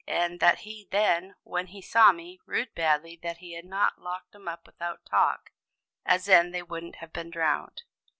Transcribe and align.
and 0.07 0.39
that 0.39 0.61
he 0.61 0.87
then, 0.89 1.35
when 1.43 1.67
he 1.67 1.79
saw 1.79 2.11
me, 2.11 2.39
'rued 2.47 2.73
badly 2.73 3.15
that 3.21 3.37
he 3.37 3.53
had 3.53 3.63
not 3.65 4.01
locked 4.01 4.33
'em 4.33 4.47
up 4.47 4.65
without 4.65 5.05
talk, 5.05 5.51
as 6.07 6.25
then 6.25 6.49
they 6.49 6.63
wouldn't 6.63 6.95
have 6.95 7.13
been 7.13 7.29
drowned. 7.29 7.83